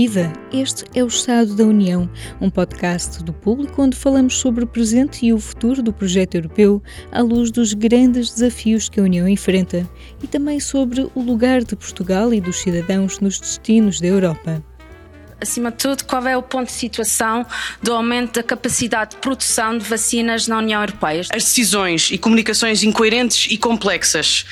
[0.00, 0.32] Viva!
[0.52, 2.08] Este é o Estado da União,
[2.40, 6.80] um podcast do público onde falamos sobre o presente e o futuro do projeto europeu
[7.10, 9.90] à luz dos grandes desafios que a União enfrenta
[10.22, 14.62] e também sobre o lugar de Portugal e dos cidadãos nos destinos da Europa
[15.40, 17.46] acima de tudo, qual é o ponto de situação
[17.82, 21.20] do aumento da capacidade de produção de vacinas na União Europeia?
[21.32, 24.44] As decisões e comunicações incoerentes e complexas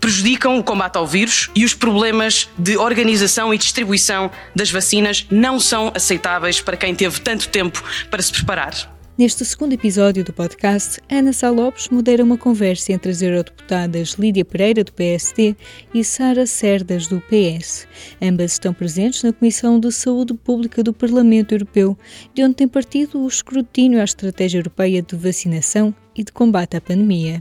[0.00, 5.58] prejudicam o combate ao vírus e os problemas de organização e distribuição das vacinas não
[5.58, 8.94] são aceitáveis para quem teve tanto tempo para se preparar.
[9.16, 14.44] Neste segundo episódio do podcast, Ana Sá Lopes modera uma conversa entre as eurodeputadas Lídia
[14.44, 15.54] Pereira, do PSD,
[15.94, 17.86] e Sara Cerdas, do PS.
[18.20, 21.96] Ambas estão presentes na Comissão de Saúde Pública do Parlamento Europeu,
[22.34, 26.80] de onde tem partido o escrutínio à estratégia europeia de vacinação e de combate à
[26.80, 27.40] pandemia.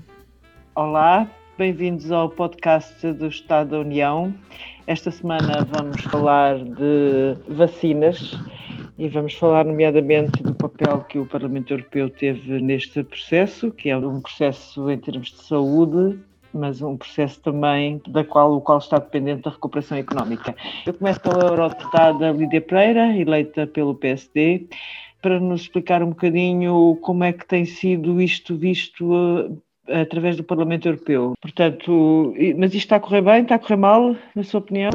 [0.76, 4.34] Olá, Bem-vindos ao podcast do Estado da União.
[4.88, 8.36] Esta semana vamos falar de vacinas
[8.98, 13.96] e vamos falar, nomeadamente, do papel que o Parlamento Europeu teve neste processo, que é
[13.96, 16.20] um processo em termos de saúde,
[16.52, 20.56] mas um processo também da qual o qual está dependente da recuperação económica.
[20.88, 24.68] Eu começo pela eurodeputada Lídia Pereira, eleita pelo PSD,
[25.22, 30.88] para nos explicar um bocadinho como é que tem sido isto visto através do Parlamento
[30.88, 31.34] Europeu.
[31.42, 34.92] Portanto, mas isto está a correr bem, está a correr mal, na sua opinião?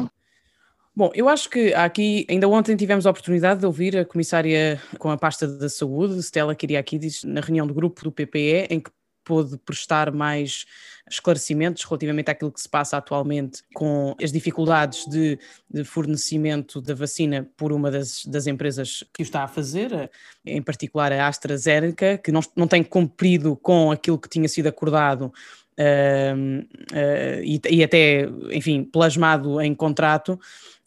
[0.95, 5.09] Bom, eu acho que aqui, ainda ontem tivemos a oportunidade de ouvir a comissária com
[5.09, 8.91] a pasta da saúde, Stella Kiriakidis, na reunião do grupo do PPE, em que
[9.29, 10.65] pôde prestar mais
[11.07, 15.37] esclarecimentos relativamente àquilo que se passa atualmente com as dificuldades de,
[15.69, 20.09] de fornecimento da vacina por uma das, das, empresas que o está a fazer,
[20.43, 25.31] em particular a AstraZeneca, que não, não tem cumprido com aquilo que tinha sido acordado
[25.79, 26.59] Uh,
[26.91, 30.33] uh, e, e, até, enfim, plasmado em contrato.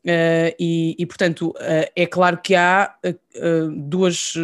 [0.04, 1.54] Uh, e, e, portanto,
[1.96, 2.94] é claro que há
[3.74, 4.34] duas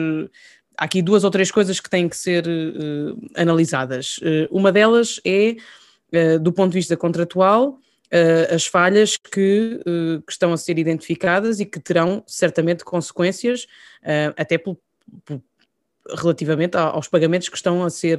[0.78, 4.19] há aqui duas ou três coisas que têm que ser uh, analisadas.
[4.19, 5.56] Uh, uma delas é,
[6.14, 7.78] uh, do ponto de vista contratual,
[8.50, 13.66] as falhas que, que, estão a ser identificadas e que terão certamente consequências,
[14.34, 14.78] até por,
[15.26, 15.42] por,
[16.16, 18.19] relativamente aos pagamentos que estão a ser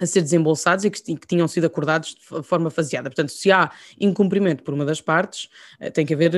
[0.00, 3.10] a ser desembolsados e que, tinham sido acordados de forma faseada.
[3.10, 3.70] Portanto, se há
[4.00, 5.50] incumprimento por uma das partes,
[5.92, 6.32] tem que haver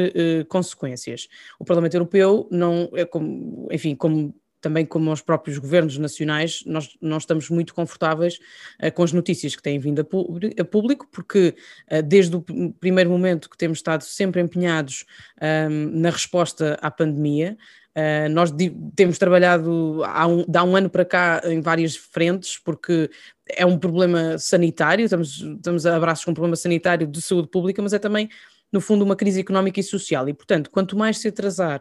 [0.48, 1.28] consequências.
[1.60, 6.96] O Parlamento Europeu não é como, enfim, como também como os próprios governos nacionais, nós
[7.00, 8.38] não estamos muito confortáveis
[8.82, 11.54] uh, com as notícias que têm vindo a, a público, porque
[11.90, 12.42] uh, desde o
[12.80, 15.04] primeiro momento que temos estado sempre empenhados
[15.40, 17.56] ehm, na resposta à pandemia,
[17.96, 18.52] Uh, nós
[18.94, 23.08] temos trabalhado há um, há um ano para cá em várias frentes, porque
[23.48, 27.80] é um problema sanitário, estamos, estamos a abraços com um problema sanitário de saúde pública,
[27.80, 28.28] mas é também
[28.72, 30.28] no fundo, uma crise económica e social.
[30.28, 31.80] E, portanto, quanto mais se atrasar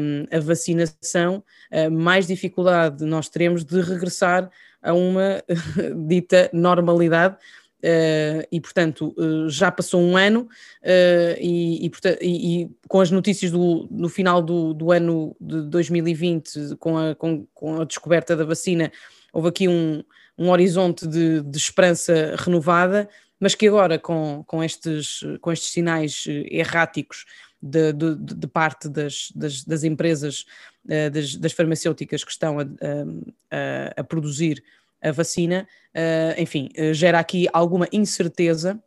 [0.00, 4.50] um, a vacinação, uh, mais dificuldade nós teremos de regressar
[4.82, 5.42] a uma
[6.06, 7.36] dita normalidade.
[7.84, 10.48] Uh, e portanto uh, já passou um ano
[10.82, 11.92] uh, e, e,
[12.22, 17.46] e, com as notícias do, no final do, do ano de 2020 com a, com,
[17.52, 18.90] com a descoberta da vacina
[19.30, 20.02] houve aqui um,
[20.38, 23.08] um horizonte de, de esperança renovada
[23.38, 27.24] mas que agora com, com, estes, com estes sinais eh, erráticos
[27.60, 30.44] de, de, de parte das, das, das empresas,
[30.84, 34.62] uh, das, das, farmacêuticas que estão a, a, a produzir
[35.02, 38.82] a vacina, uh, enfim, gera aqui alguma incerteza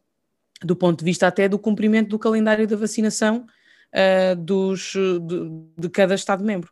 [0.64, 3.46] do ponto de vista até do cumprimento do calendário da vacinação
[4.38, 6.70] dos, de, de, cada Estado-membro.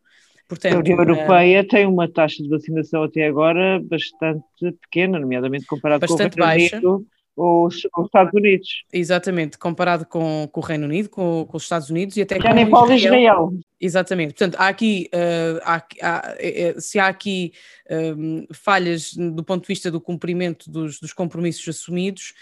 [0.47, 4.43] Portanto, a União Europeia tem uma taxa de vacinação até agora bastante
[4.81, 6.69] pequena, nomeadamente comparado bastante com o Reino.
[6.73, 8.83] Unido, os, os, Estados Unidos.
[8.91, 12.49] Exatamente, comparado com, com o Reino Unido, com, com, os Estados Unidos e até Já
[12.49, 13.53] com nem falo Israel.
[13.79, 17.53] Exatamente, portanto, há aqui, uh, há, há, é, se há aqui
[18.17, 22.33] um, falhas do ponto de vista do cumprimento dos, dos compromissos assumidos,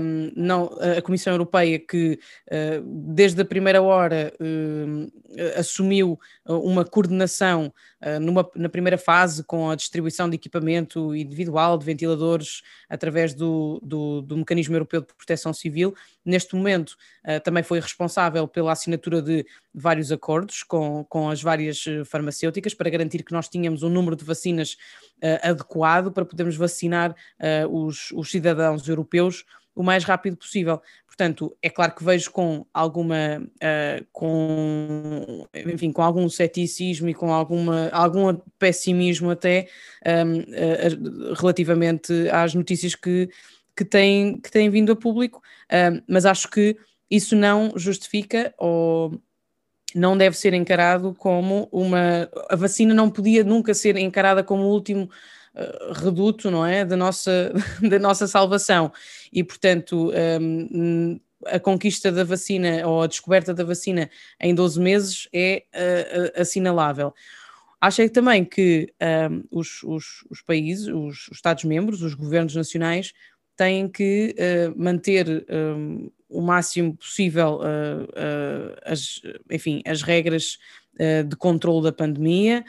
[0.00, 2.80] um, não, a Comissão Europeia que uh,
[3.12, 7.72] desde a primeira hora uh, assumiu uma coordenação
[8.20, 14.22] numa, na primeira fase com a distribuição de equipamento individual, de ventiladores, através do, do,
[14.22, 16.96] do Mecanismo Europeu de Proteção Civil, neste momento
[17.44, 19.44] também foi responsável pela assinatura de
[19.78, 24.24] vários acordos com, com as várias farmacêuticas para garantir que nós tínhamos um número de
[24.24, 24.76] vacinas
[25.22, 29.44] uh, adequado para podermos vacinar uh, os, os cidadãos europeus
[29.78, 30.82] o mais rápido possível.
[31.06, 37.32] Portanto, é claro que vejo com alguma, uh, com, enfim, com algum ceticismo e com
[37.32, 39.68] alguma, algum pessimismo até
[40.04, 43.28] um, uh, relativamente às notícias que,
[43.76, 46.76] que, têm, que têm vindo a público, uh, mas acho que
[47.08, 49.20] isso não justifica ou
[49.94, 52.28] não deve ser encarado como uma.
[52.48, 55.08] A vacina não podia nunca ser encarada como o último
[55.54, 56.84] uh, reduto, não é?
[56.84, 57.52] Da nossa,
[57.88, 58.92] da nossa salvação.
[59.32, 65.28] E, portanto, um, a conquista da vacina ou a descoberta da vacina em 12 meses
[65.32, 67.14] é uh, assinalável.
[67.80, 68.92] Achei também que
[69.30, 73.12] um, os, os, os, países, os, os Estados-membros, os governos nacionais,
[73.56, 79.20] têm que uh, manter um, o máximo possível uh, uh, as,
[79.50, 80.58] enfim, as regras
[81.28, 82.64] de controle da pandemia,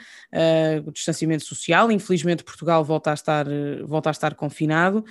[0.86, 1.90] o distanciamento social.
[1.90, 3.44] Infelizmente, Portugal volta a estar,
[3.84, 5.04] volta a estar confinado,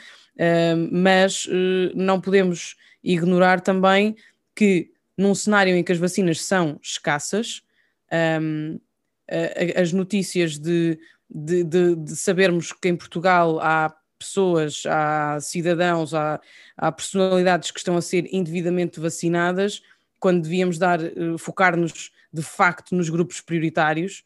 [0.89, 1.45] mas
[1.93, 4.15] não podemos ignorar também
[4.55, 7.61] que, num cenário em que as vacinas são escassas,
[9.75, 10.97] as notícias de,
[11.29, 16.39] de, de, de sabermos que em Portugal há pessoas, há cidadãos, há,
[16.77, 19.81] há personalidades que estão a ser indevidamente vacinadas,
[20.19, 24.23] quando devíamos dar, uh, focar-nos de facto nos grupos prioritários.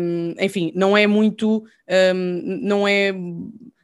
[0.00, 1.64] Um, enfim, não é muito,
[2.14, 3.12] um, não é,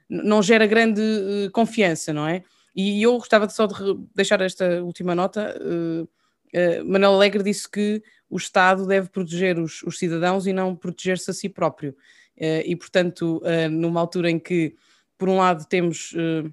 [0.09, 2.43] não gera grande uh, confiança, não é?
[2.75, 3.75] E eu gostava só de
[4.15, 5.55] deixar esta última nota.
[5.61, 10.75] Uh, uh, Manuel Alegre disse que o Estado deve proteger os, os cidadãos e não
[10.75, 11.95] proteger-se a si próprio.
[12.39, 14.75] Uh, e, portanto, numa altura em que
[15.19, 16.53] por um lado, temos uh,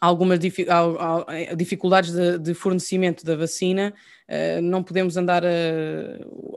[0.00, 3.92] algumas eh, dificuldades de, de, fornecimento da vacina,
[4.28, 5.48] uh, não podemos andar a,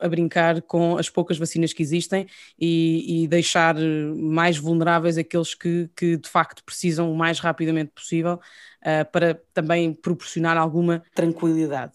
[0.02, 2.28] a, brincar com as poucas vacinas que existem
[2.60, 8.36] e, e deixar mais vulneráveis aqueles que, que, de facto precisam o mais rapidamente possível
[8.36, 11.94] uh, para também proporcionar alguma tranquilidade.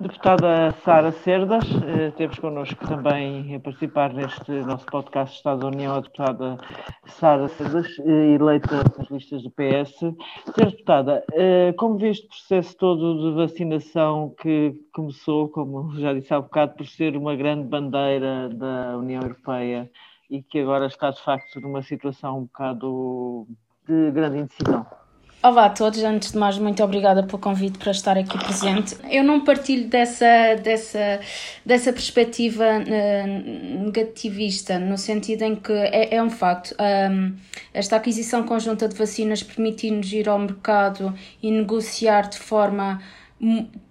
[0.00, 5.94] Deputada Sara Cerdas, eh, temos connosco também a participar neste nosso podcast Estado da União
[5.94, 6.56] a deputada
[7.04, 9.98] Sara Cerdas, eh, eleita nas listas do PS.
[9.98, 16.32] Senhora deputada, eh, como vê este processo todo de vacinação que começou, como já disse
[16.32, 19.90] há bocado, por ser uma grande bandeira da União Europeia
[20.30, 23.46] e que agora está de facto numa situação um bocado
[23.86, 24.99] de grande indecisão?
[25.42, 28.94] Olá a todos, antes de mais, muito obrigada pelo convite para estar aqui presente.
[29.10, 31.18] Eu não partilho dessa, dessa,
[31.64, 36.76] dessa perspectiva uh, negativista, no sentido em que é, é um facto.
[36.78, 37.34] Um,
[37.72, 43.00] esta aquisição conjunta de vacinas permitiu-nos ir ao mercado e negociar de forma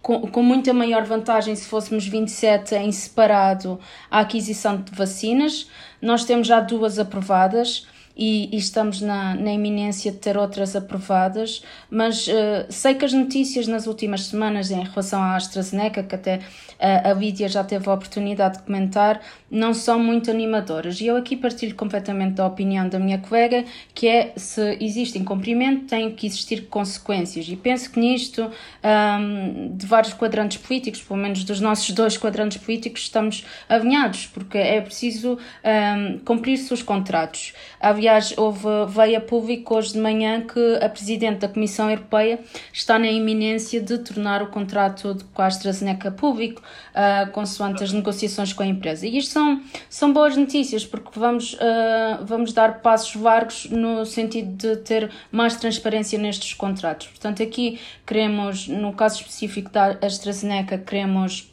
[0.03, 3.79] com, com muita maior vantagem se fôssemos 27 em separado
[4.11, 5.67] a aquisição de vacinas.
[5.99, 7.87] Nós temos já duas aprovadas
[8.19, 13.13] e, e estamos na, na iminência de ter outras aprovadas, mas uh, sei que as
[13.13, 17.89] notícias nas últimas semanas em relação à AstraZeneca, que até uh, a Lídia já teve
[17.89, 19.21] a oportunidade de comentar,
[19.51, 21.01] não são muito animadoras.
[21.01, 25.85] E eu aqui partilho completamente da opinião da minha colega, que é se existe incumprimento,
[25.85, 27.47] tem que existir consequências.
[27.49, 28.49] E penso que nisto,
[28.83, 34.57] um, de vários quadrantes políticos, pelo menos dos nossos dois quadrantes políticos, estamos alinhados, porque
[34.57, 37.53] é preciso um, cumprir-se os contratos.
[37.79, 42.39] Aliás, houve, veio a público hoje de manhã que a Presidente da Comissão Europeia
[42.71, 46.61] está na iminência de tornar o contrato com a AstraZeneca público,
[46.91, 49.07] uh, consoante as negociações com a empresa.
[49.07, 54.55] E isto são, são boas notícias, porque vamos, uh, vamos dar passos largos no sentido
[54.55, 57.07] de ter mais transparência nestes contratos.
[57.07, 61.49] Portanto, aqui queremos, no caso específico da AstraZeneca, queremos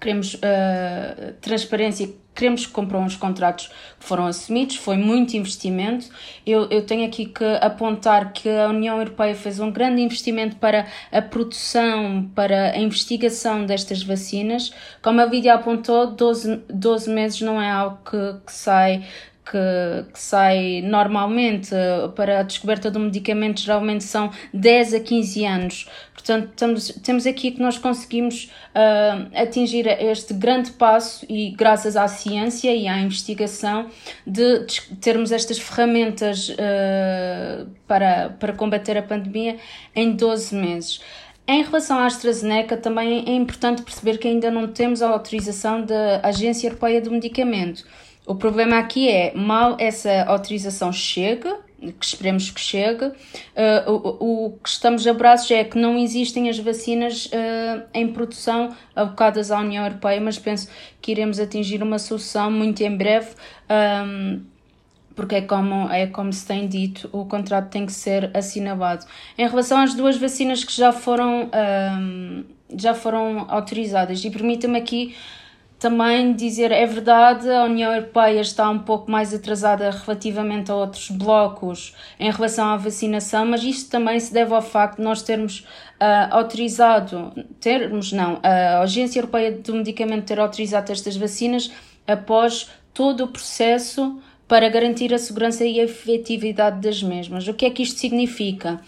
[0.00, 6.08] queremos uh, transparência, queremos que compram os contratos que foram assumidos, foi muito investimento.
[6.46, 10.86] Eu, eu tenho aqui que apontar que a União Europeia fez um grande investimento para
[11.12, 14.72] a produção, para a investigação destas vacinas.
[15.02, 19.04] Como a Lídia apontou, 12, 12 meses não é algo que, que sai
[19.50, 21.70] que, que, sai normalmente
[22.14, 25.88] para a descoberta do medicamento geralmente são 10 a 15 anos.
[26.20, 32.06] Portanto, estamos, temos aqui que nós conseguimos uh, atingir este grande passo e graças à
[32.06, 33.88] ciência e à investigação
[34.26, 34.66] de,
[35.00, 39.56] termos estas ferramentas uh, para, para combater a pandemia
[39.96, 41.00] em 12 meses.
[41.48, 46.20] Em relação à AstraZeneca, também é importante perceber que ainda não temos a autorização da
[46.22, 47.84] Agência Europeia do Medicamento.
[48.26, 53.14] O problema aqui é, mal essa autorização chega, que esperemos que chegue, uh,
[53.90, 58.74] o, o, que estamos a braços é que não existem as vacinas uh, em produção
[58.94, 60.68] abocadas à União Europeia, mas penso
[61.00, 63.30] que iremos atingir uma solução muito em breve.
[63.70, 64.42] Um,
[65.14, 69.04] porque é como, é como se tem dito, o contrato tem que ser assinalado.
[69.36, 71.50] Em relação às duas vacinas que já foram,
[71.98, 72.44] um,
[72.74, 75.14] já foram autorizadas, e permita-me aqui
[75.80, 81.10] também dizer é verdade, a União Europeia está um pouco mais atrasada relativamente a outros
[81.10, 85.60] blocos em relação à vacinação, mas isto também se deve ao facto de nós termos
[85.60, 91.70] uh, autorizado, termos não, a Agência Europeia do Medicamento ter autorizado estas vacinas
[92.06, 97.48] após todo o processo para garantir a segurança e a efetividade das mesmas.
[97.48, 98.80] O que é que isto significa?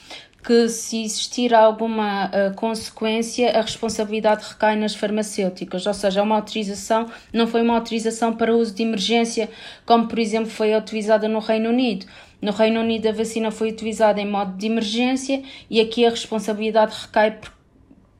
[0.43, 6.37] Que se existir alguma uh, consequência, a responsabilidade recai nas farmacêuticas, ou seja, é uma
[6.37, 9.49] autorização, não foi uma autorização para uso de emergência,
[9.87, 12.07] como por exemplo foi utilizada no Reino Unido.
[12.41, 16.93] No Reino Unido a vacina foi utilizada em modo de emergência e aqui a responsabilidade
[17.01, 17.39] recai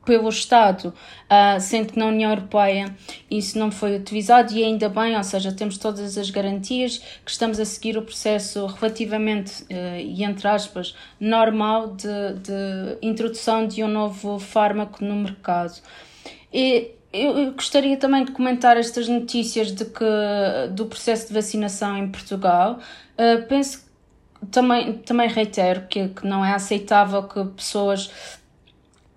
[0.05, 2.95] pelo Estado, uh, sendo que na União Europeia
[3.29, 7.59] isso não foi utilizado e ainda bem, ou seja, temos todas as garantias que estamos
[7.59, 13.87] a seguir o processo relativamente, uh, e entre aspas, normal de, de introdução de um
[13.87, 15.81] novo fármaco no mercado.
[16.53, 20.03] E eu gostaria também de comentar estas notícias de que,
[20.71, 22.79] do processo de vacinação em Portugal.
[23.13, 23.85] Uh, penso
[24.51, 28.11] também, também reitero que, que não é aceitável que pessoas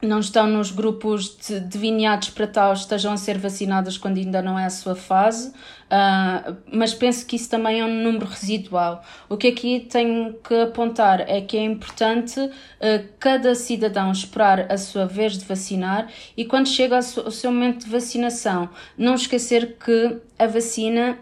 [0.03, 1.61] não estão nos grupos de,
[2.35, 6.93] para tal estejam a ser vacinadas quando ainda não é a sua fase, uh, mas
[6.93, 9.03] penso que isso também é um número residual.
[9.29, 12.51] O que aqui tenho que apontar é que é importante uh,
[13.19, 17.91] cada cidadão esperar a sua vez de vacinar e quando chega o seu momento de
[17.91, 21.19] vacinação, não esquecer que a vacina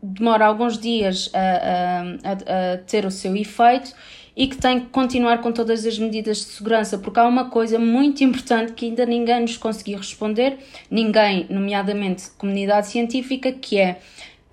[0.00, 3.92] demora alguns dias a, a, a ter o seu efeito
[4.36, 7.78] e que tem que continuar com todas as medidas de segurança, porque há uma coisa
[7.78, 10.58] muito importante que ainda ninguém nos conseguiu responder,
[10.90, 14.00] ninguém, nomeadamente comunidade científica, que é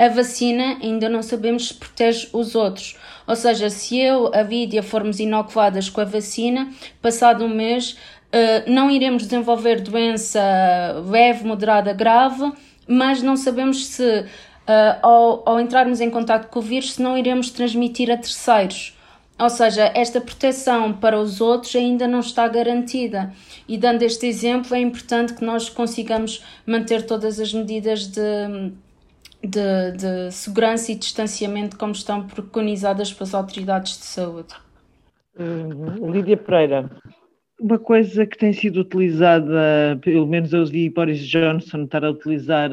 [0.01, 2.97] a vacina ainda não sabemos se protege os outros.
[3.27, 8.67] Ou seja, se eu, a Vídia, formos inoculadas com a vacina, passado um mês, uh,
[8.67, 10.41] não iremos desenvolver doença
[11.07, 12.51] leve, moderada, grave,
[12.87, 18.09] mas não sabemos se, uh, ao, entrarmos em contato com o vírus, não iremos transmitir
[18.09, 18.97] a terceiros.
[19.39, 23.33] Ou seja, esta proteção para os outros ainda não está garantida.
[23.67, 28.21] E dando este exemplo, é importante que nós consigamos manter todas as medidas de,
[29.43, 34.53] de, de segurança e distanciamento como estão preconizadas pelas autoridades de saúde.
[35.35, 36.91] Uh, Lídia Pereira,
[37.59, 42.71] uma coisa que tem sido utilizada, pelo menos eu vi Boris Johnson estar a utilizar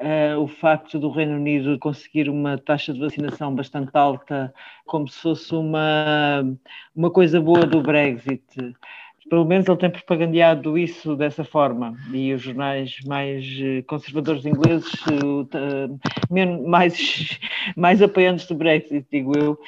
[0.00, 4.52] uh, o facto do Reino Unido conseguir uma taxa de vacinação bastante alta,
[4.84, 6.44] como se fosse uma,
[6.94, 8.42] uma coisa boa do Brexit.
[9.28, 14.92] Pelo menos ele tem propagandeado isso dessa forma, e os jornais mais eh, conservadores ingleses,
[15.06, 15.48] uh,
[16.68, 17.40] mais,
[17.76, 19.58] mais apoiantes do Brexit, digo eu,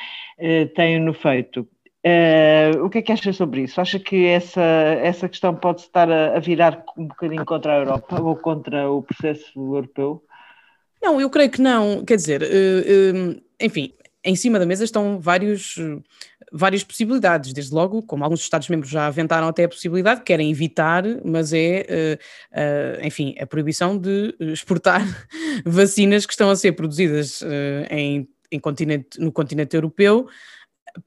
[0.77, 1.67] têm-no feito.
[2.07, 3.81] Uh, o que é que achas sobre isso?
[3.81, 8.21] Acha que essa, essa questão pode estar a, a, virar um bocadinho contra a Europa
[8.21, 10.23] ou contra o processo europeu?
[11.03, 12.05] Não, eu creio que não.
[12.05, 13.93] Quer dizer, uh, uh, enfim,
[14.25, 15.75] em cima da mesa estão vários,
[16.53, 17.53] várias possibilidades.
[17.53, 22.19] Desde logo, como alguns Estados-membros já aventaram até a possibilidade, querem evitar, mas é,
[23.03, 25.03] enfim, a proibição de exportar
[25.65, 27.43] vacinas que estão a ser produzidas
[27.91, 30.29] em, em continente, no continente europeu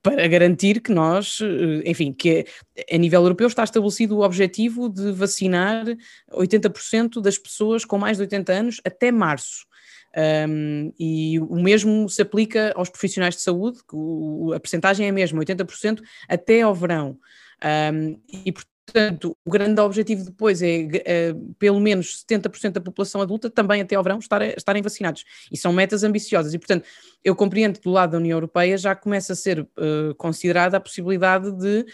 [0.02, 2.46] para garantir que nós, eh, enfim, que
[2.92, 5.86] a nível europeu está estabelecido o objetivo de vacinar
[6.32, 9.66] 80% das pessoas com mais de 80 anos até março.
[10.14, 15.10] Um, e o mesmo se aplica aos profissionais de saúde, que o, a percentagem é
[15.10, 17.18] a mesma, 80% até ao verão.
[17.94, 18.54] Um, e,
[18.86, 23.96] Portanto, o grande objetivo depois é, é pelo menos 70% da população adulta também até
[23.96, 25.24] ao verão estar, estarem vacinados.
[25.52, 26.54] E são metas ambiciosas.
[26.54, 26.86] E, portanto,
[27.24, 30.80] eu compreendo que do lado da União Europeia já começa a ser uh, considerada a
[30.80, 31.86] possibilidade de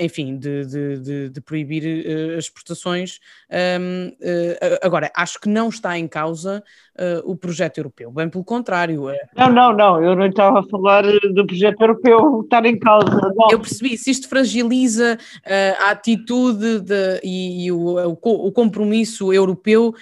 [0.00, 3.18] enfim, de, de, de, de proibir uh, as exportações.
[3.50, 6.62] Um, uh, agora, acho que não está em causa
[6.96, 9.06] uh, o projeto europeu, bem pelo contrário.
[9.36, 13.10] Não, não, não, eu não estava a falar do projeto europeu estar em causa.
[13.34, 13.50] Não.
[13.50, 15.18] Eu percebi, se isto fragiliza
[15.80, 19.92] a atitude de, e, e o, o, compromisso europeu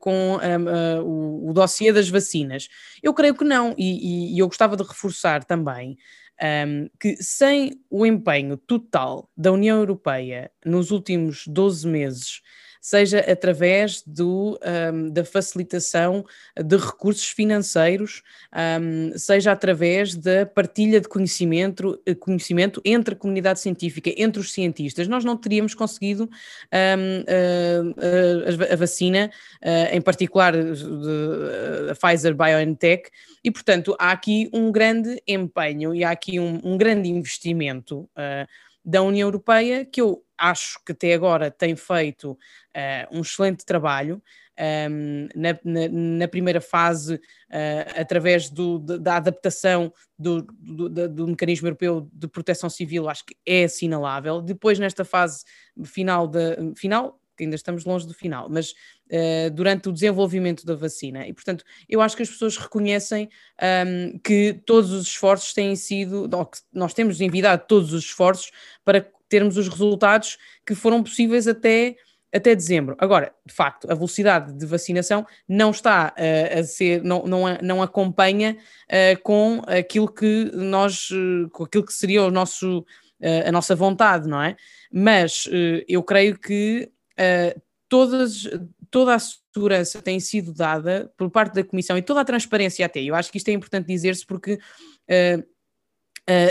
[0.00, 2.68] com um, o, o dossiê das vacinas.
[3.02, 5.96] Eu creio que não, e, e eu gostava de reforçar também
[6.42, 12.42] um, que sem o empenho total da União Europeia nos últimos 12 meses
[12.80, 14.58] seja através do,
[14.92, 16.24] um, da facilitação
[16.56, 18.22] de recursos financeiros,
[18.80, 24.52] um, seja através da partilha de conhecimento, eh, conhecimento entre a comunidade científica, entre os
[24.52, 25.08] cientistas.
[25.08, 26.28] Nós não teríamos conseguido um,
[27.28, 29.30] a, a, a, vacina,
[29.92, 33.10] em particular a Pfizer BioNTech,
[33.42, 38.08] e portanto há aqui um grande empenho e há aqui um, um grande investimento
[38.84, 42.38] da União Europeia que eu acho que até agora tem feito uh,
[43.16, 44.22] um excelente trabalho.
[44.90, 51.68] Um, na, na, na, primeira fase, uh, através do, da adaptação do, do, do, mecanismo
[51.68, 54.42] europeu de proteção civil, acho que é assinalável.
[54.42, 55.44] Depois, nesta fase
[55.84, 60.74] final, de, final que ainda estamos longe do final, mas uh, durante o desenvolvimento da
[60.74, 61.26] vacina.
[61.26, 63.30] E, portanto, eu acho que as pessoas reconhecem
[63.86, 68.50] um, que todos os esforços têm sido, que nós temos envidado todos os esforços
[68.84, 71.96] para termos os resultados que foram possíveis até
[72.32, 72.94] até dezembro.
[72.98, 77.82] Agora, de facto, a velocidade de vacinação não está uh, a ser, não, não, não
[77.82, 78.56] acompanha
[78.86, 82.84] uh, com aquilo que nós, uh, com aquilo que seria o nosso,
[83.46, 84.54] a nossa vontade, não é?
[84.92, 85.48] Mas
[85.88, 86.88] eu creio que
[87.88, 88.48] todas,
[88.92, 93.02] toda a segurança tem sido dada por parte da Comissão e toda a transparência até.
[93.02, 94.60] Eu acho que isto é importante dizer-se porque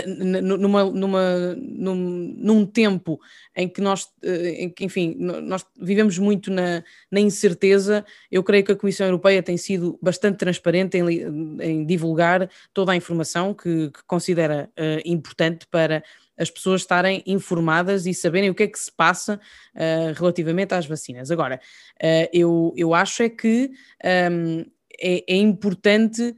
[0.06, 1.94] numa, numa, num,
[2.36, 3.20] num, tempo
[3.54, 8.64] em que nós, uh, em que, enfim, nós vivemos muito na, na, incerteza, eu creio
[8.64, 13.90] que a Comissão Europeia tem sido bastante transparente em, em divulgar toda a informação que,
[13.90, 16.02] que considera uh, importante para
[16.36, 19.40] as pessoas estarem informadas e saberem o que é que se passa
[20.16, 21.32] relativamente às vacinas.
[21.32, 21.60] Agora,
[22.32, 23.72] eu, eu acho é que
[24.30, 24.64] um,
[25.00, 26.34] é, é, importante.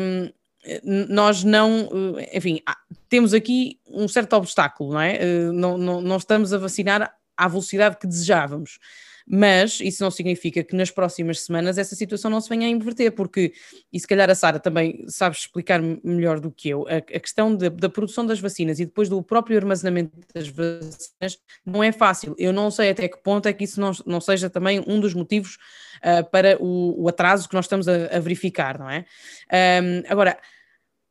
[0.00, 0.30] Um,
[0.82, 2.60] nós não, eh, enfim,
[3.08, 5.16] temos aqui um certo obstáculo, não é?
[5.16, 8.78] Eh, não, não, não estamos a vacinar à velocidade que desejávamos.
[9.26, 13.10] Mas isso não significa que nas próximas semanas essa situação não se venha a inverter,
[13.12, 13.54] porque,
[13.90, 17.56] e se calhar a Sara também sabe explicar melhor do que eu, a, a questão
[17.56, 22.34] de, da produção das vacinas e depois do próprio armazenamento das vacinas não é fácil.
[22.38, 25.14] Eu não sei até que ponto é que isso não, não seja também um dos
[25.14, 25.56] motivos
[26.02, 29.06] uh, para o, o, atraso que nós estamos a, a verificar, não é?
[29.82, 30.38] Um, agora,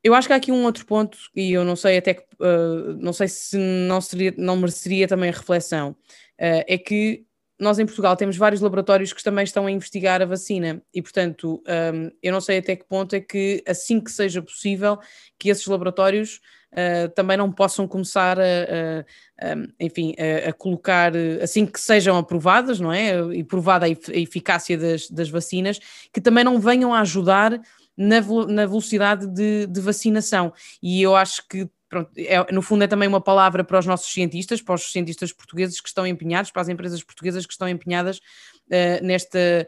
[0.04, 2.94] eu acho que há aqui um outro ponto, e eu não sei até que, uh,
[3.00, 7.26] não sei se não, seria, não mereceria também reflexão, uh, é que
[7.60, 11.62] nós em Portugal temos vários laboratórios que também estão a investigar a vacina e, portanto,
[11.94, 14.98] um, eu não sei até que ponto é que, assim que seja possível,
[15.38, 16.42] que esses laboratórios
[16.74, 22.18] uh, também não possam começar a, a, a enfim, a, a, colocar, assim que sejam
[22.18, 23.16] aprovadas, não é?
[23.34, 25.80] E provada a eficácia das, das vacinas,
[26.12, 27.62] que também não venham a ajudar
[27.96, 30.52] na, na velocidade de, de, vacinação.
[30.82, 34.12] E eu acho que, pronto, é, no fundo, é também uma palavra para os nossos
[34.12, 38.18] cientistas, para os cientistas portugueses que estão empenhados, para as empresas portuguesas que estão empenhadas
[38.18, 39.68] uh, nesta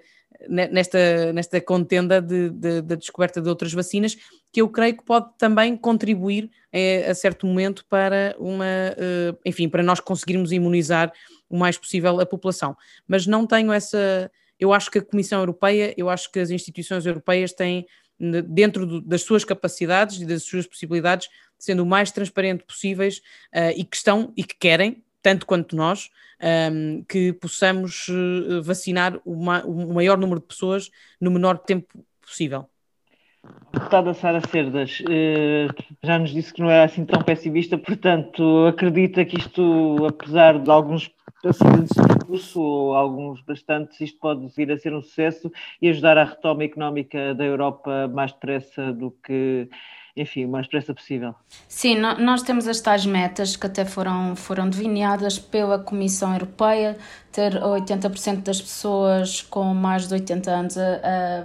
[0.50, 4.18] nesta, nesta contenda de, de, da descoberta de outras vacinas,
[4.52, 9.70] que eu creio que pode também contribuir é, a certo momento para uma, uh, enfim,
[9.70, 11.14] para nós conseguirmos imunizar
[11.50, 12.76] o mais possível a população.
[13.08, 17.06] Mas não tenho essa, eu acho que a Comissão Europeia, eu acho que as instituições
[17.06, 17.86] europeias têm
[18.20, 23.20] dentro do, das suas capacidades e das suas possibilidades, sendo o mais transparente possíveis
[23.54, 28.62] uh, e que estão e que querem, tanto quanto nós, um, ehm, que possamos uh,
[28.62, 29.36] vacinar o,
[29.94, 32.70] maior número de pessoas no menor tempo possível.
[33.74, 35.02] Deputada Sara Cerdas,
[36.02, 40.72] já nos disse que não era assim tão pessimista, portanto, acredita que isto, apesar de
[40.72, 41.12] alguns
[41.44, 46.18] acidentes de percurso, ou alguns bastantes, isto pode vir a ser um sucesso e ajudar
[46.18, 49.70] à retoma económica da Europa mais depressa do que
[50.16, 51.36] enfim, o mais depressa possível.
[51.68, 56.98] Sim, nós temos as tais metas que até foram, foram delineadas pela Comissão Europeia,
[57.32, 60.76] ter 80% das pessoas com mais de 80 anos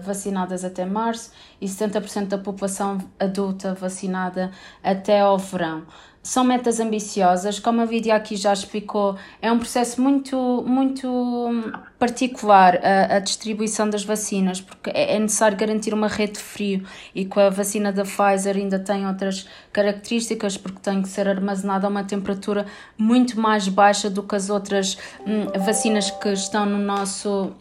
[0.03, 4.53] vacinadas até março e 70% da população adulta vacinada
[4.83, 5.85] até ao verão
[6.23, 12.79] são metas ambiciosas, como a Vidia aqui já explicou, é um processo muito, muito particular
[12.85, 17.25] a, a distribuição das vacinas, porque é, é necessário garantir uma rede de frio e
[17.25, 21.91] com a vacina da Pfizer ainda tem outras características, porque tem que ser armazenada a
[21.91, 22.67] uma temperatura
[22.99, 27.53] muito mais baixa do que as outras hum, vacinas que estão no nosso.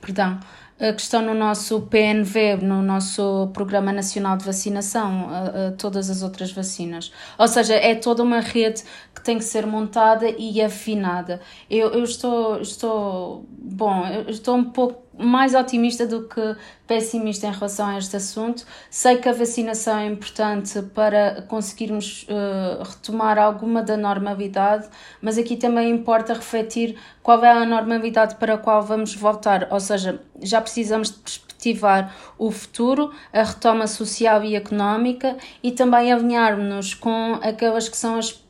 [0.00, 0.38] Perdão
[0.76, 5.28] que estão no nosso PNV, no nosso Programa Nacional de Vacinação,
[5.78, 7.12] todas as outras vacinas.
[7.38, 8.82] Ou seja, é toda uma rede
[9.14, 11.40] que tem que ser montada e afinada.
[11.70, 17.52] Eu, eu estou, estou, bom, eu estou um pouco mais otimista do que pessimista em
[17.52, 18.64] relação a este assunto.
[18.90, 24.88] Sei que a vacinação é importante para conseguirmos uh, retomar alguma da normalidade,
[25.20, 29.68] mas aqui também importa refletir qual é a normalidade para a qual vamos voltar.
[29.70, 36.12] Ou seja, já precisamos de perspectivar o futuro, a retoma social e económica e também
[36.12, 38.43] alinhar-nos com aquelas que são as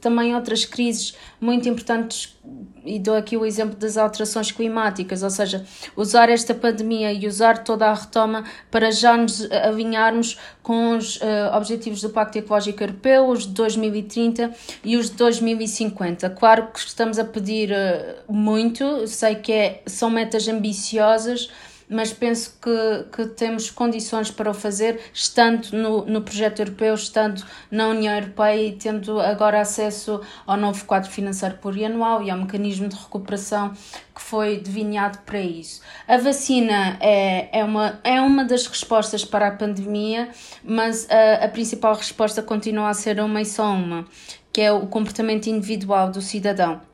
[0.00, 2.36] também outras crises muito importantes
[2.84, 5.64] e dou aqui o exemplo das alterações climáticas, ou seja,
[5.96, 11.54] usar esta pandemia e usar toda a retoma para já nos alinharmos com os uh,
[11.54, 14.50] objetivos do Pacto Ecológico Europeu, os de 2030
[14.84, 16.30] e os de 2050.
[16.30, 21.50] Claro que estamos a pedir uh, muito, sei que é, são metas ambiciosas,
[21.90, 27.44] mas penso que, que temos condições para o fazer, estando no, no projeto europeu, estando
[27.68, 32.88] na União Europeia e tendo agora acesso ao novo quadro financeiro plurianual e ao mecanismo
[32.88, 33.72] de recuperação
[34.14, 35.82] que foi delineado para isso.
[36.06, 40.28] A vacina é, é, uma, é uma das respostas para a pandemia,
[40.62, 44.06] mas a, a principal resposta continua a ser uma e só uma,
[44.52, 46.89] que é o comportamento individual do cidadão.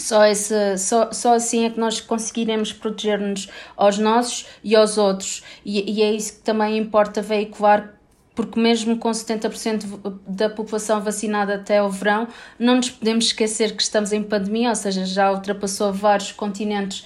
[0.00, 5.42] Só, esse, só, só assim é que nós conseguiremos proteger-nos aos nossos e aos outros.
[5.64, 8.00] E, e é isso que também importa veicular
[8.34, 12.26] porque mesmo com 70% da população vacinada até o verão,
[12.58, 17.04] não nos podemos esquecer que estamos em pandemia, ou seja, já ultrapassou vários continentes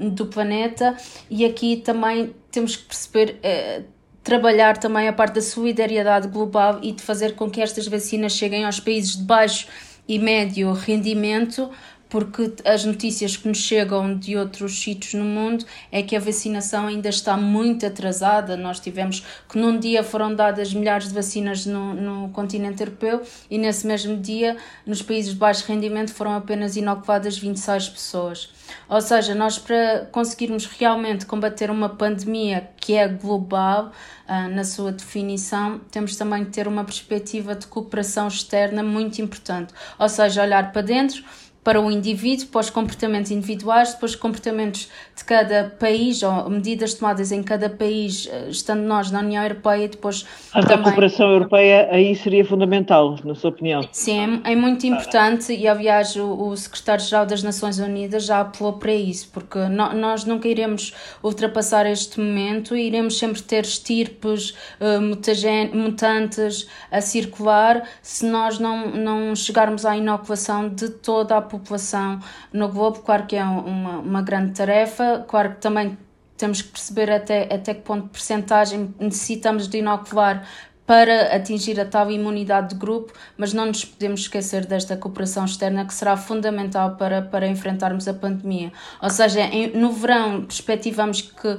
[0.00, 0.96] um, do planeta
[1.28, 3.84] e aqui também temos que perceber, uh,
[4.24, 8.64] trabalhar também a parte da solidariedade global e de fazer com que estas vacinas cheguem
[8.64, 9.68] aos países de baixo
[10.08, 11.70] e médio rendimento,
[12.08, 16.86] porque as notícias que nos chegam de outros sítios no mundo é que a vacinação
[16.86, 18.56] ainda está muito atrasada.
[18.56, 23.58] Nós tivemos que num dia foram dadas milhares de vacinas no, no continente europeu e
[23.58, 28.50] nesse mesmo dia, nos países de baixo rendimento, foram apenas inoculadas 26 pessoas.
[28.88, 33.92] Ou seja, nós para conseguirmos realmente combater uma pandemia que é global,
[34.28, 39.72] uh, na sua definição, temos também que ter uma perspectiva de cooperação externa muito importante.
[39.98, 41.24] Ou seja, olhar para dentro
[41.66, 47.32] para o indivíduo, para os comportamentos individuais, depois comportamentos de cada país ou medidas tomadas
[47.32, 50.76] em cada país, eh, estando nós na União Europeia, depois também...
[50.76, 53.80] a cooperação europeia aí seria fundamental, na sua opinião?
[53.90, 58.74] Sim, é, é muito importante e aliás o, o secretário-geral das Nações Unidas já apelou
[58.74, 64.50] para isso, porque no, nós nunca iremos ultrapassar este momento e iremos sempre ter estirpes
[64.80, 71.55] uh, mutantes a circular se nós não, não chegarmos à inoculação de toda a população
[71.58, 72.20] população
[72.52, 75.96] no globo, claro que é uma, uma grande tarefa, claro que também
[76.36, 80.46] temos que perceber até, até que ponto de percentagem necessitamos de inocular
[80.86, 85.84] para atingir a tal imunidade de grupo, mas não nos podemos esquecer desta cooperação externa
[85.84, 88.72] que será fundamental para, para enfrentarmos a pandemia.
[89.02, 91.58] Ou seja, em, no verão perspectivamos que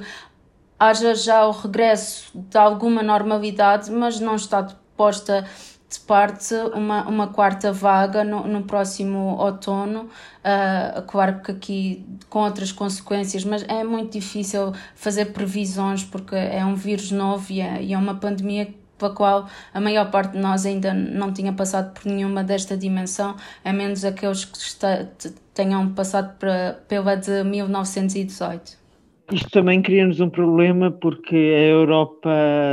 [0.78, 5.46] haja já o regresso de alguma normalidade, mas não está posta
[5.88, 10.02] de parte uma, uma quarta vaga no, no próximo outono,
[10.44, 16.64] uh, claro que aqui com outras consequências, mas é muito difícil fazer previsões porque é
[16.64, 20.38] um vírus novo e é, e é uma pandemia pela qual a maior parte de
[20.38, 25.06] nós ainda não tinha passado por nenhuma desta dimensão, a menos aqueles que está,
[25.54, 28.87] tenham passado para, pela de 1918.
[29.30, 32.30] Isto também cria-nos um problema porque a Europa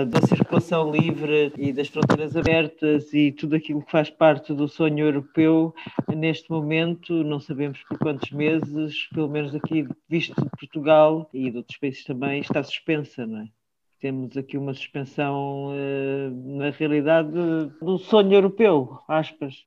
[0.08, 5.06] da circulação livre e das fronteiras abertas e tudo aquilo que faz parte do sonho
[5.06, 5.76] europeu,
[6.16, 11.58] neste momento, não sabemos por quantos meses, pelo menos aqui visto de Portugal e de
[11.58, 13.48] outros países também, está suspensa, não é?
[14.00, 17.32] Temos aqui uma suspensão, eh, na realidade,
[17.82, 19.66] do sonho europeu, aspas.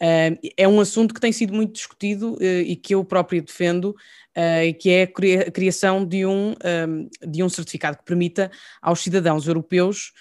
[0.00, 4.78] É um assunto que tem sido muito discutido eh, e que eu próprio defendo, uh,
[4.78, 8.50] que é a criação de um, ehm, de um certificado que permita
[8.82, 10.12] aos cidadãos europeus,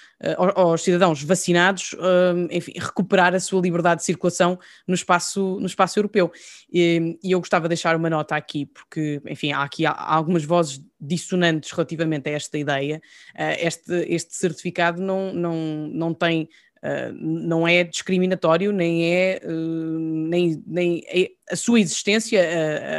[0.56, 4.58] aos cidadãos vacinados, uh, enfim, recuperar a sua liberdade de circulação
[4.88, 6.32] no espaço, no espaço europeu.
[6.72, 11.72] E, eu gostava de deixar uma nota aqui, porque, enfim, há aqui algumas vozes dissonantes
[11.72, 13.02] relativamente a esta ideia.
[13.36, 15.56] Eh, este, este certificado não, não,
[15.94, 16.48] não tem
[16.84, 22.42] Uh, não é discriminatório, nem é, uh, nem, nem é a sua existência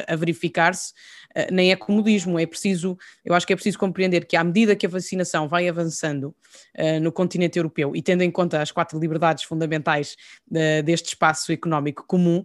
[0.09, 0.95] a, a verificar-se
[1.35, 4.77] eh, nem é comodismo, é preciso, eu acho que é preciso compreender que à medida
[4.77, 6.35] que a vacinação vai avançando
[6.79, 10.17] uh, no continente europeu e tendo em conta as quatro liberdades fundamentais
[10.51, 12.45] uh, deste espaço económico comum,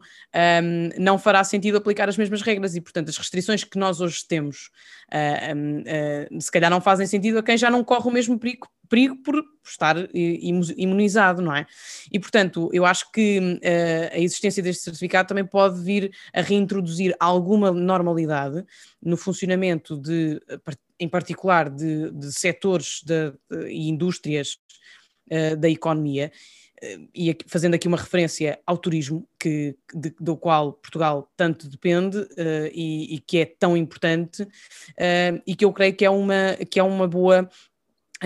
[0.64, 2.76] um, não fará sentido aplicar as mesmas regras.
[2.76, 4.72] E, portanto, as restrições que nós hoje temos,
[5.14, 5.56] uh,
[6.36, 9.16] um, se calhar não fazem sentido a quem já não corre o mesmo perigo perigo
[9.18, 11.66] por estar imunizado, não é?
[12.12, 17.16] E, portanto, eu acho que uh, a existência deste certificado também pode vir a reintroduzir
[17.20, 18.66] alguma normalidade
[19.02, 20.42] no funcionamento de,
[21.00, 23.04] em particular, de, de setores
[23.68, 24.58] e indústrias
[25.32, 26.32] uh, da economia,
[26.84, 31.70] uh, e aqui, fazendo aqui uma referência ao turismo, que, de, do qual Portugal tanto
[31.70, 32.28] depende
[32.74, 34.46] e, e, que é tão importante,
[35.46, 37.50] e que eu creio que é uma, que é uma boa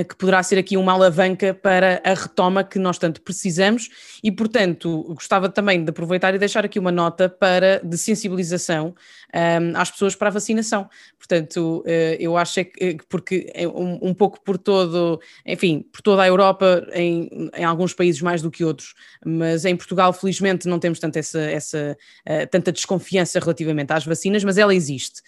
[0.01, 3.89] que poderá ser aqui uma alavanca para a retoma que nós tanto precisamos
[4.23, 8.95] e, portanto, gostava também de aproveitar e deixar aqui uma nota para de sensibilização
[9.34, 10.89] um, às pessoas para a vacinação.
[11.19, 16.01] Portanto, uh, eu acho é que, porque é um, um, pouco por todo, enfim, por
[16.01, 20.67] toda a Europa, em, em, alguns países mais do que outros, mas em Portugal, felizmente,
[20.67, 25.21] não temos tanto essa, essa uh, tanta desconfiança relativamente às vacinas, mas ela existe.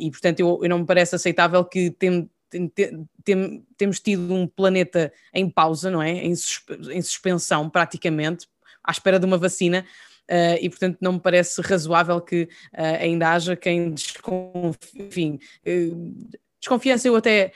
[0.00, 2.28] E, portanto, eu, eu, não me parece aceitável que tem,
[2.68, 6.10] tem, tem, temos tido um planeta em pausa, não é?
[6.10, 8.46] Em, em suspensão, praticamente,
[8.82, 9.84] à espera de uma vacina.
[10.30, 16.28] Uh, e portanto não me parece razoável que uh, ainda haja quem desconfie, enfim, uh,
[16.58, 17.52] desconfiança eu até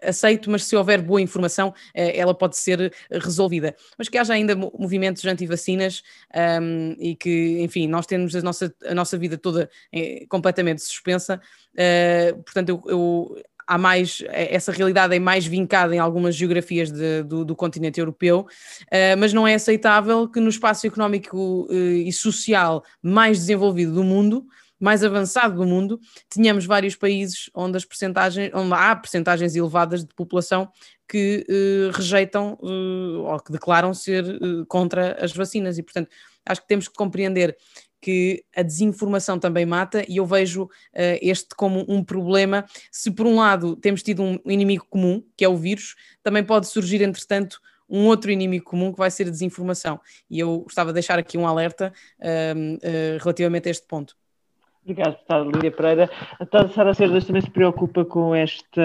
[0.00, 3.74] aceito, mas se houver boa informação ela pode ser resolvida.
[3.98, 6.04] Mas que haja ainda movimentos anti-vacinas
[6.62, 9.68] um, e que, enfim, nós temos a nossa, a nossa vida toda
[10.28, 11.40] completamente suspensa,
[12.44, 17.22] portanto eu, eu há mais, é, essa realidade é mais vincada em algumas geografias de,
[17.22, 22.12] do, do, continente europeu, uh, mas não é aceitável que no espaço económico uh, e
[22.12, 24.44] social mais desenvolvido do mundo,
[24.78, 25.98] mais avançado do mundo,
[26.28, 30.68] tenhamos vários países onde as percentagens, onde há percentagens elevadas de população
[31.08, 34.24] que uh, rejeitam ou que declaram ser
[34.68, 35.78] contra as vacinas.
[35.78, 36.08] E, portanto,
[36.44, 37.56] acho que temos que compreender
[38.04, 40.68] que a desinformação também mata e eu vejo uh,
[41.22, 42.66] este como um problema.
[42.92, 46.66] Se por um lado temos tido um inimigo comum, que é o vírus, também pode
[46.66, 49.98] surgir, entretanto, um outro inimigo comum que vai ser a desinformação.
[50.28, 54.14] E eu gostava de deixar aqui um alerta uh, uh, relativamente a este ponto.
[54.84, 56.10] Obrigado, deputada Lídia Pereira.
[56.34, 58.82] A deputada Sara Cerdas também se preocupa com esta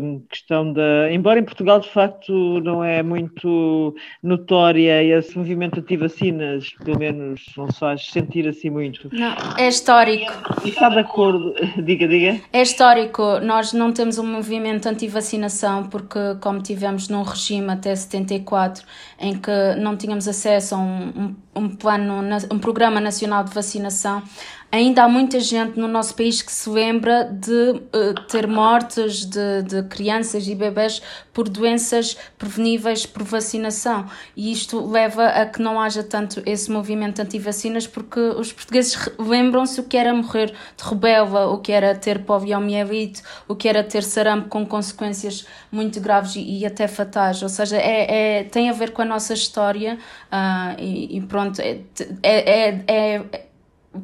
[0.00, 1.10] hum, questão da.
[1.10, 7.70] Embora em Portugal, de facto, não é muito notória esse movimento anti-vacinas, pelo menos não
[7.70, 9.08] se faz sentir assim muito.
[9.10, 10.30] Não, é histórico.
[10.64, 11.54] E está de acordo?
[11.82, 12.38] Diga, diga.
[12.52, 13.40] É histórico.
[13.40, 18.84] Nós não temos um movimento anti-vacinação porque, como tivemos num regime até 74,
[19.18, 24.22] em que não tínhamos acesso a um, um, um plano, um programa nacional de vacinação,
[24.70, 29.62] ainda há muita gente no nosso país que se lembra de uh, ter mortes de,
[29.62, 31.02] de crianças e bebés
[31.38, 34.06] por doenças preveníveis por vacinação.
[34.36, 39.78] E isto leva a que não haja tanto esse movimento anti-vacinas, porque os portugueses lembram-se
[39.78, 44.02] o que era morrer de rubéola, o que era ter poliomielite, o que era ter
[44.02, 47.40] sarampo com consequências muito graves e, e até fatais.
[47.40, 49.96] Ou seja, é, é, tem a ver com a nossa história
[50.32, 51.82] uh, e, e, pronto, é,
[52.20, 53.47] é, é, é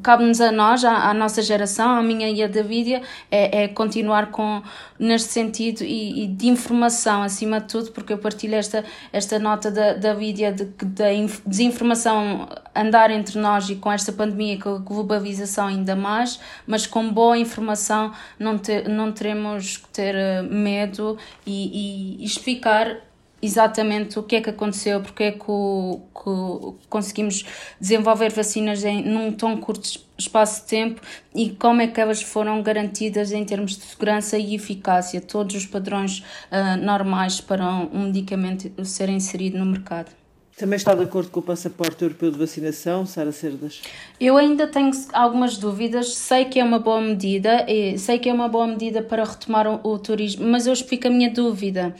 [0.01, 3.67] cabe-nos a nós, à, à, nossa geração, a minha e a da Vídia, é, é
[3.67, 4.61] continuar com,
[4.97, 9.71] neste sentido e, e, de informação acima de tudo, porque eu partilho esta, esta nota
[9.71, 11.05] da, da Vídia de que da
[11.45, 17.11] desinformação andar entre nós e com esta pandemia, com a globalização ainda mais, mas com
[17.11, 22.97] boa informação não, ter, não teremos que ter eh, medo e, e explicar
[23.41, 27.45] exatamente o que é que aconteceu, porque é que, o, que conseguimos
[27.79, 31.01] desenvolver vacinas em num tão curto espaço de tempo
[31.33, 35.65] e como é que elas foram garantidas em termos de segurança e eficácia, todos os
[35.65, 36.19] padrões
[36.51, 40.11] uh, normais para um medicamento ser inserido no mercado.
[40.57, 43.81] Também está de acordo com o passaporte europeu de vacinação, Sara Cerdas?
[44.17, 46.13] Eu ainda tenho algumas dúvidas.
[46.15, 47.65] Sei que é uma boa medida,
[47.97, 51.09] sei que é uma boa medida para retomar o, o turismo, mas eu explico a
[51.09, 51.93] minha dúvida.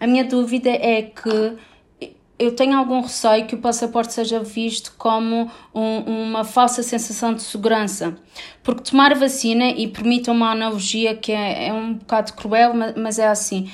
[0.00, 1.58] A minha dúvida é que
[2.40, 7.42] eu tenho algum receio que o passaporte seja visto como um, uma falsa sensação de
[7.42, 8.16] segurança.
[8.62, 13.18] Porque tomar vacina, e permitam uma analogia que é, é um bocado cruel, mas, mas
[13.18, 13.70] é assim.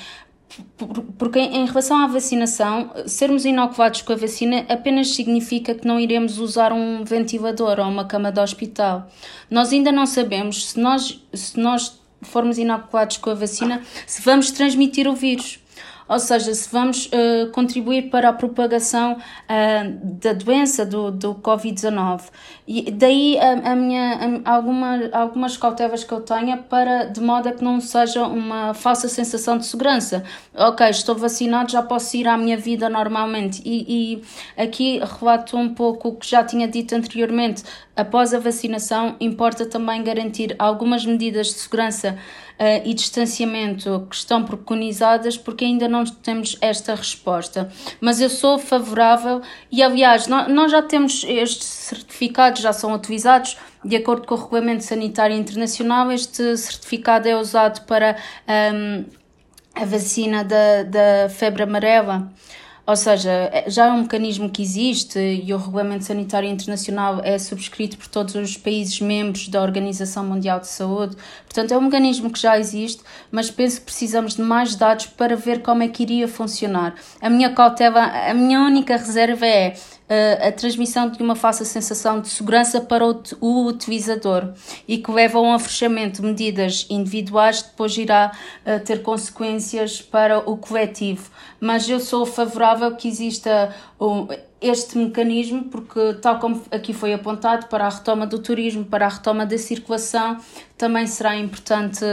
[1.17, 6.37] Porque em relação à vacinação, sermos inoculados com a vacina apenas significa que não iremos
[6.37, 9.07] usar um ventilador ou uma cama de hospital.
[9.49, 14.51] Nós ainda não sabemos se nós, se nós formos inoculados com a vacina, se vamos
[14.51, 15.59] transmitir o vírus
[16.07, 22.21] ou seja, se vamos uh, contribuir para a propagação uh, da doença do, do Covid-19.
[22.67, 27.49] E daí a, a minha, a, alguma, algumas cautelas que eu tenho para, de modo
[27.49, 30.23] a que não seja uma falsa sensação de segurança.
[30.53, 33.61] Ok, estou vacinado, já posso ir à minha vida normalmente.
[33.65, 37.63] E, e aqui relato um pouco o que já tinha dito anteriormente.
[37.95, 42.17] Após a vacinação, importa também garantir algumas medidas de segurança
[42.85, 47.69] e distanciamento que estão preconizadas, porque ainda não temos esta resposta.
[48.01, 49.41] Mas eu sou favorável
[49.71, 53.57] e, aliás, nós, já temos estes certificados, já são utilizados.
[53.85, 58.17] De acordo com o Regulamento Sanitário Internacional, este certificado é usado para
[58.73, 59.05] um,
[59.75, 62.31] a vacina da, da febre amarela.
[62.87, 67.37] Ou seja, é, já é um mecanismo que existe e o Regulamento Sanitário Internacional é
[67.37, 71.17] subscrito por todos os países membros da Organização Mundial de Saúde.
[71.43, 75.35] Portanto, é um mecanismo que já existe, mas penso que precisamos de mais dados para
[75.35, 76.95] ver como é que iria funcionar.
[77.21, 79.75] A minha cautela, a minha única reserva é
[80.09, 84.53] a transmissão de uma falsa sensação de segurança para o, o utilizador
[84.87, 88.31] e que leva a um afrouxamento de medidas individuais que depois irá
[88.65, 91.29] uh, ter consequências para o coletivo.
[91.59, 93.75] Mas eu sou favorável que exista
[94.59, 99.09] este mecanismo, porque, tal como aqui foi apontado, para a retoma do turismo, para a
[99.09, 100.37] retoma da circulação,
[100.77, 102.03] também será importante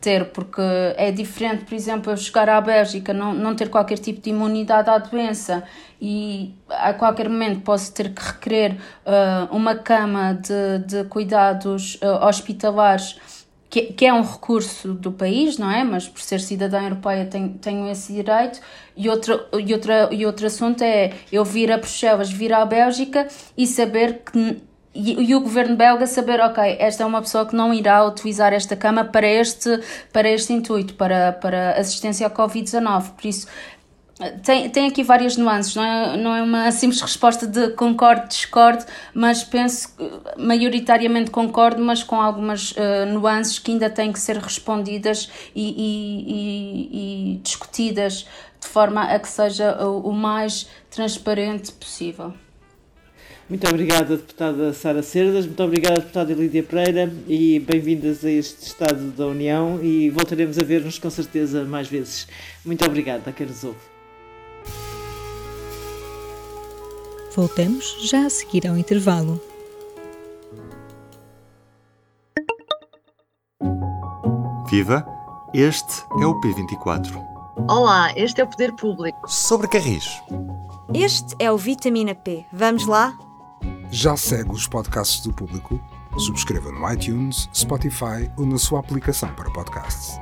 [0.00, 0.60] ter, porque
[0.96, 4.90] é diferente, por exemplo, eu chegar à Bélgica, não, não ter qualquer tipo de imunidade
[4.90, 5.64] à doença
[6.00, 12.26] e a qualquer momento posso ter que requerer uh, uma cama de, de cuidados uh,
[12.26, 13.18] hospitalares
[13.74, 15.82] que, que, é um recurso do país, não é?
[15.82, 18.60] Mas por ser cidadã europeia tenho, tenho esse direito.
[18.96, 23.26] E outro, e, outra, e outro assunto é eu vir a Bruxelas, vir à Bélgica
[23.58, 24.62] e saber que.
[24.94, 28.52] E, e, o governo belga saber, ok, esta é uma pessoa que não irá utilizar
[28.52, 29.80] esta cama para este,
[30.12, 33.10] para este intuito, para, para assistência à Covid-19.
[33.10, 33.48] Por isso,
[34.44, 38.84] tem, tem aqui várias nuances, não é, não é uma simples resposta de concordo, discordo,
[39.12, 39.88] mas penso
[40.36, 46.32] maioritariamente concordo, mas com algumas uh, nuances que ainda têm que ser respondidas e, e,
[46.32, 48.26] e, e discutidas
[48.60, 52.32] de forma a que seja o, o mais transparente possível.
[53.48, 59.10] Muito obrigada, deputada Sara Cerdas, muito obrigada, deputada Lídia Pereira, e bem-vindas a este Estado
[59.10, 62.26] da União e voltaremos a ver-nos com certeza mais vezes.
[62.64, 63.93] Muito obrigada a quem nos ouve.
[67.34, 69.40] Voltamos já a seguir ao intervalo.
[74.70, 75.04] Viva!
[75.52, 77.12] Este é o P24.
[77.68, 79.28] Olá, este é o Poder Público.
[79.28, 80.22] Sobre Carris.
[80.94, 82.44] Este é o Vitamina P.
[82.52, 83.18] Vamos lá?
[83.90, 85.80] Já segue os podcasts do Público?
[86.16, 90.20] Subscreva no iTunes, Spotify ou na sua aplicação para podcasts.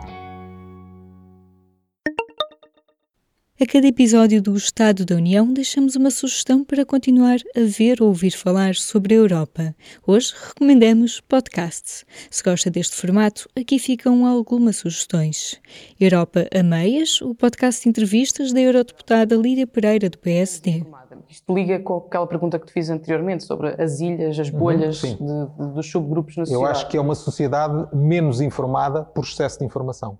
[3.61, 8.09] A cada episódio do Estado da União deixamos uma sugestão para continuar a ver ou
[8.09, 9.75] ouvir falar sobre a Europa.
[10.07, 12.05] Hoje recomendamos podcasts.
[12.31, 15.61] Se gosta deste formato, aqui ficam algumas sugestões.
[16.01, 20.85] Europa a Meias, o podcast de entrevistas da eurodeputada Lídia Pereira, do PSD.
[21.29, 25.11] Isto liga com aquela pergunta que te fiz anteriormente sobre as ilhas, as bolhas uhum,
[25.11, 26.65] de, de, dos subgrupos na sociedade.
[26.65, 30.19] Eu acho que é uma sociedade menos informada por excesso de informação.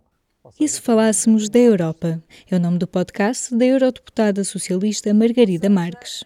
[0.61, 2.23] E se falássemos da Europa?
[2.51, 6.25] É o nome do podcast da eurodeputada socialista Margarida Marques.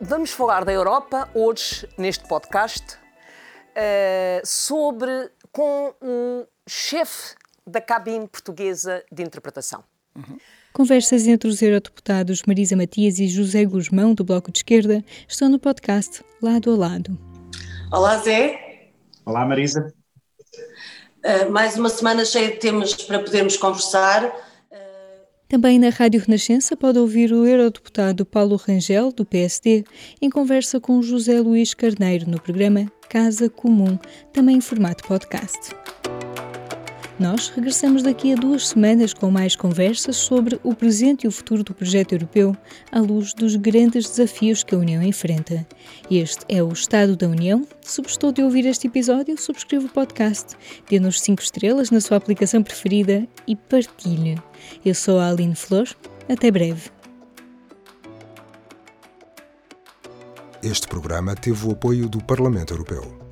[0.00, 7.34] Vamos falar da Europa hoje, neste podcast, uh, sobre com o chefe
[7.66, 9.82] da cabine portuguesa de interpretação.
[10.14, 10.38] Uhum.
[10.72, 15.58] Conversas entre os eurodeputados Marisa Matias e José Guzmão, do Bloco de Esquerda, estão no
[15.58, 17.18] podcast Lado a Lado.
[17.90, 18.90] Olá, Zé.
[19.24, 19.94] Olá, Marisa.
[21.24, 24.30] Uh, mais uma semana cheia de temas para podermos conversar.
[25.48, 29.84] Também na Rádio Renascença pode ouvir o eurodeputado Paulo Rangel, do PSD,
[30.20, 33.98] em conversa com José Luís Carneiro no programa Casa Comum,
[34.32, 35.70] também em formato podcast.
[37.18, 41.62] Nós regressamos daqui a duas semanas com mais conversas sobre o presente e o futuro
[41.62, 42.56] do projeto europeu
[42.90, 45.64] à luz dos grandes desafios que a União enfrenta.
[46.10, 47.64] Este é o Estado da União.
[47.80, 50.56] Se gostou de ouvir este episódio, subscreva o podcast,
[50.90, 54.36] dê-nos 5 estrelas na sua aplicação preferida e partilhe.
[54.84, 55.86] Eu sou a Aline Flor.
[56.28, 56.90] Até breve.
[60.60, 63.23] Este programa teve o apoio do Parlamento Europeu.